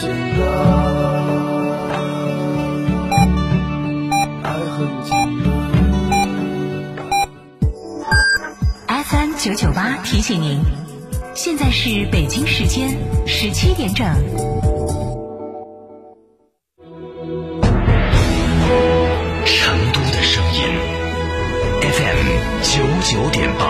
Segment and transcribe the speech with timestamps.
[0.00, 0.40] 简单，
[4.42, 5.12] 爱很简
[8.88, 9.04] 单。
[9.04, 10.62] FM 九九八提醒您，
[11.34, 14.06] 现在是北京时间十七点整。
[19.44, 20.60] 成都的声音
[21.82, 22.26] ，FM
[22.62, 23.69] 九九点八，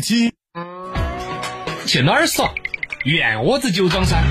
[0.00, 0.32] 七，
[1.86, 2.50] 去哪儿耍？
[3.04, 4.22] 圆窝子酒庄噻！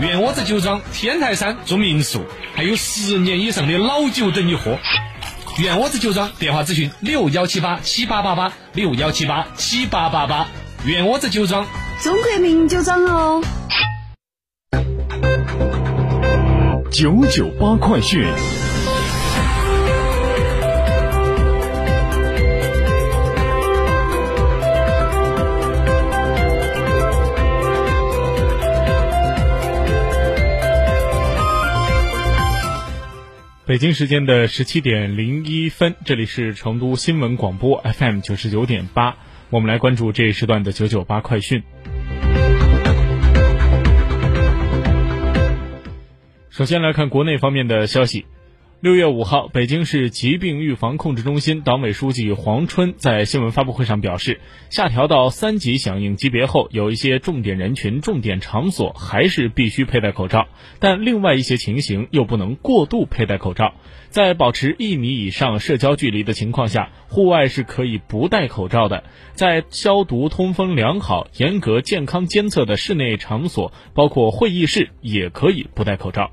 [0.00, 4.78] 圆窝子酒庄天台山住民宿，还有十年以上的老酒等你喝。
[5.58, 10.48] 圆窝子酒庄电话咨询：六幺七八七八八八六幺七八七八八八。
[10.84, 11.66] 圆窝子酒庄，
[12.02, 13.42] 中国名酒庄哦。
[16.90, 18.24] 九九八快讯。
[33.70, 39.16] 北京时间的十七点零一分，这里是成都新闻广播 FM 九十九点八，
[39.48, 41.62] 我们来关注这一时段的九九八快讯。
[46.48, 48.26] 首先来看国内方面的消息。
[48.80, 54.40] 六月五号，北京市疾病预防控制中心党委书记黄春在新闻发布会上表示，
[54.70, 63.74] 下调到三级响应级别后，有一些重点人群、重点场所还是必须佩戴口罩，但另外一些情形又不能过度佩戴口罩。
[64.08, 69.04] 在保持一米以上社交距离的情况下，户外是可以不戴口罩的。
[69.34, 76.30] 在消毒通风良好、严格健康监测的室内场所，包括会议室，也可以不戴口罩。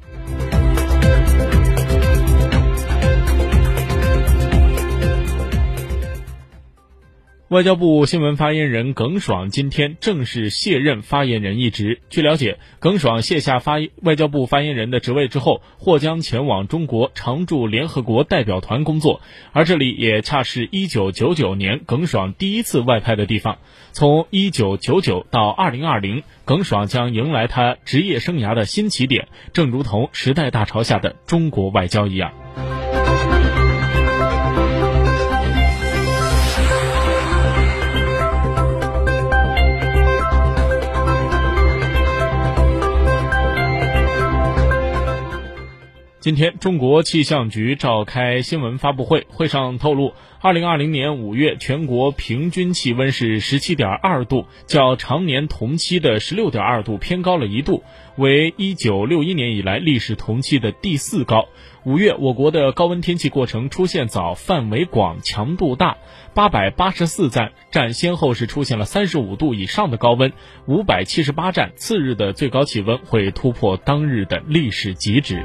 [7.50, 12.02] 外交部新闻发言人耿爽今天正式卸任发言人一职。
[12.10, 19.22] 据了解，耿爽卸下发外交部发言人的职位之后，或将前往中国常驻联合国代表团工作，
[19.54, 23.60] 而这里也恰是一九九九年耿爽第一次外派的地方。
[23.94, 32.34] 从一九九九到二零二零，耿爽将迎来他职业生涯的新起点，正如同时代大潮下的中国外交一样。
[46.28, 50.12] 今天，中国气象局召开新闻发布会，会上透露，
[50.42, 57.82] 二零二零年五月全国平均气温是十七点二度，较常年同期的十六点二度偏高了一度，
[58.18, 61.48] 为一九六一年以来历史同期的第四高。
[61.86, 65.96] 五月，我国的高温天气过程出现早、范围广、强度大，
[66.34, 70.34] 八百八十四站站先后是出现了三十五度以上的高温，
[70.66, 75.42] 五百七十八站次日的最高气温会突破当日的历史极值。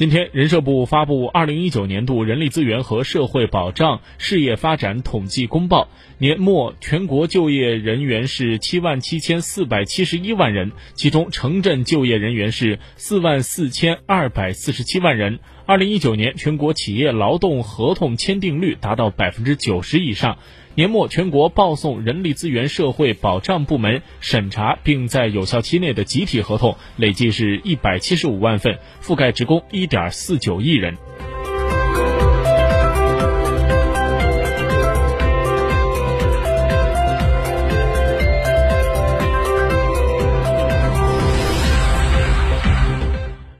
[0.00, 15.38] 今天，人社部发布二零一九年度人力资源和社会保障事业发展统计公报，年末全国就业人员是七万七千四百七十一万人，其中城镇就业人员是四万四千二百四十七万人。
[15.66, 20.38] 二零一九年，全国企业劳动合同签订率达到百分之九十以上。
[20.76, 30.96] 年末，全国报送人力资源社会保障部门审查并在有效期内的集体合同累计是一百七十五万份，覆盖职工一点四九亿人。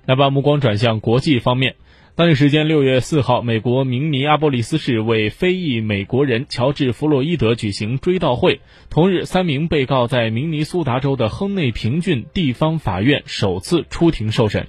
[0.06, 1.74] 来，把目光转向国际方面。
[2.16, 8.60] 当地时间六月四号，美国明尼阿波利斯市为非裔美国人乔治·弗洛伊德举行追悼会。
[8.90, 14.66] 同日，三名被告在明尼苏达州的亨内平郡地方法院首次出庭受审。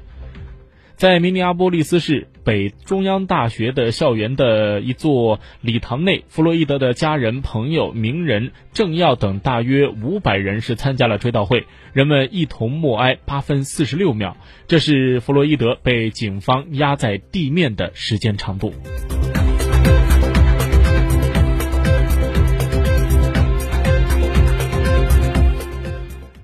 [1.02, 14.38] 在明尼阿波利斯市北中央大学的校园的一座礼堂内，弗洛伊德的家人、朋友、名人、政要等大约五百人是参加了追悼会，人们一同默哀八分四十六秒，
[14.68, 18.72] 这是弗洛伊德被警方压在地面的时间长度。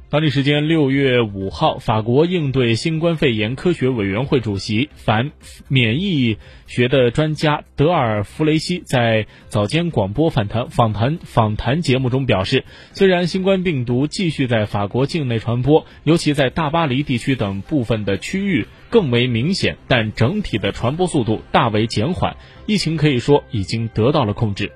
[0.10, 5.34] 当地时间六月五号，法国应对新冠肺炎科学委员会主席、反
[5.68, 12.64] 免疫学的专家德尔弗雷西在早间广播访谈访谈访谈节目中表示，
[12.94, 24.72] 虽然新冠病毒继续在法国境内传播，尤其在大巴黎地区等部分的区域更为明显，但整体的传播速度大为减缓，疫情可以说已经得到了控制。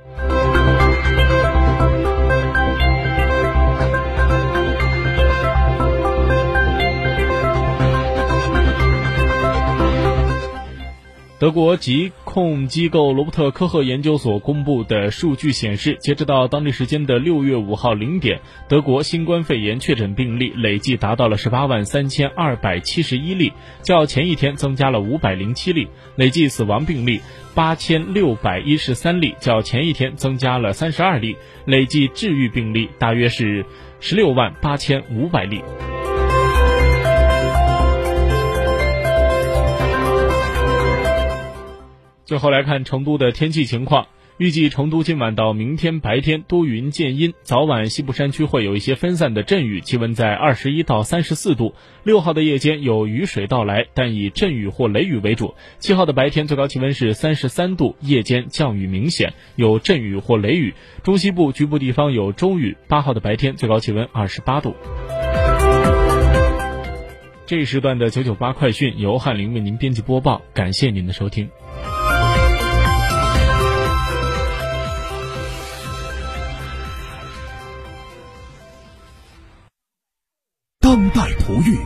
[11.42, 18.40] 德国疾控机构罗伯特科赫研究所公布的数据显示，截止到当地时间的六月五号零点，
[18.70, 23.52] 德国新冠肺炎确诊病例累计达到了十八万三千二百七十一例，
[23.82, 27.20] 较前一天增加了五百零七例；累计死亡病例
[27.56, 31.34] 八千六百一十三例，较前一天增加了三十二例；
[31.66, 33.66] 累计治愈病例大约是
[34.00, 35.64] 十六万八千五百例。
[42.32, 44.08] 最后来看成都的天气情况，
[44.38, 51.76] 预计成都今晚到明天白天多云见阴，早晚西部山区会有一些分散的阵雨，气温在二十一到三十四度。
[52.06, 55.56] 六号的夜间有雨水到来，但以阵雨或雷雨为主。
[55.80, 60.74] 七号的白天最高气温是三十三度，夜间降雨明显，有阵雨或雷雨，
[61.04, 62.78] 中西部局部地方有中雨。
[62.88, 64.74] 八号的白天最高气温二十八度。
[67.46, 71.50] 这一时段的九九八快讯由翰林为您编辑播报，感谢您的收听。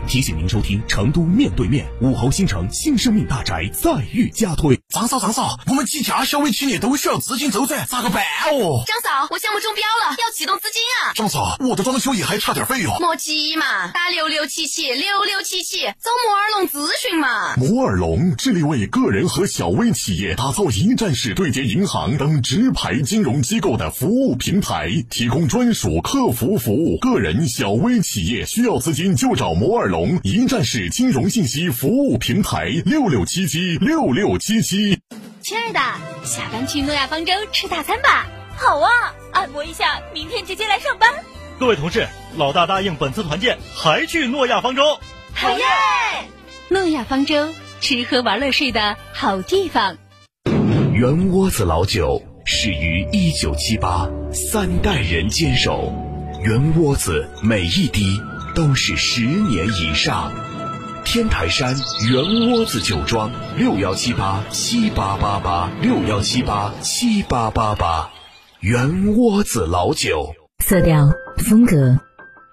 [0.07, 4.80] 提醒您收听成都面对面武侯新城新生命大宅再遇加推。
[4.90, 8.84] 张嫂，张嫂，我们几家小微企业都需要资金周转，咋个办哦？
[8.86, 11.13] 张嫂，我项目中标了，要启动资金啊！
[11.13, 12.96] 张嫂，我的装修也还差点费用。
[13.00, 17.56] 莫急嘛，打六六七七六六七七找摩尔龙咨询嘛。
[17.57, 26.98] 摩尔龙致力为个人和小微企业打造一站式对接银行等直排金融机构的服务平台，提供专属客服服务。
[27.00, 35.00] 个人、小微企业需要资金就找摩尔龙一站式金融信息服务平台，六六七七六六七七。
[35.42, 35.80] 亲爱的，
[36.25, 38.27] 下班去诺亚方舟吃大餐吧。
[38.57, 38.89] 好啊，
[39.31, 41.09] 按摩一下，明天直接来上班。
[41.59, 44.97] 各位同事，老大答应本次团建还去诺亚方舟。
[45.33, 45.65] 好耶！
[46.69, 49.97] 诺亚方舟，吃喝玩乐睡的好地方。
[50.94, 55.94] 圆窝子老酒始于一九七八，三代人坚守，
[56.44, 58.19] 圆窝子每一滴
[58.56, 60.31] 都是十年以上。
[61.04, 61.75] 天台山
[62.10, 68.10] 圆窝子酒庄六幺七八七八八八六幺七八七八八八，
[68.62, 70.34] 圆窝子老酒。
[70.63, 72.00] 色调、风格，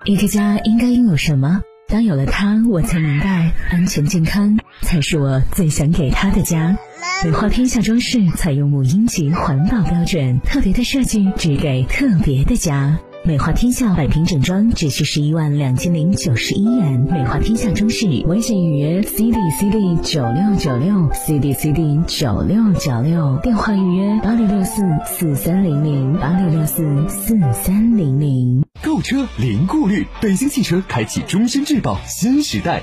[0.05, 1.63] 一个家应该拥有什么？
[1.89, 6.77] 当有了它，我才明白，安全健康才是我最想给他的家。
[7.25, 12.99] 美化天下装饰采用母婴级环保标准，特别的设计，只给特别的家。
[13.24, 17.06] 美华天下百平整装只需十一万两千零九十一元。
[17.08, 28.64] 美华天下装饰微信预约 C D C D 九六九六 C D C D 九六九六，电话预约八六六四四三零零八六六四四三零零。
[28.82, 32.82] 购车零顾虑，北京汽车开启终身质保新时代。